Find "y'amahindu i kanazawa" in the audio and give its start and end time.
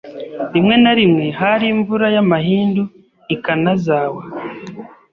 2.15-4.23